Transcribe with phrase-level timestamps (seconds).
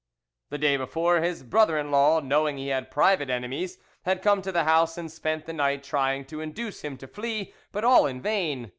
[0.49, 4.51] "The day before, his brother in law, knowing he had private enemies, had come to
[4.51, 8.19] the house and spent the night trying to induce him to flee, but all in
[8.19, 8.69] vain.